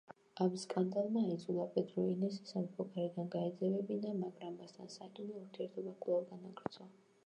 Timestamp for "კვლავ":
6.07-6.25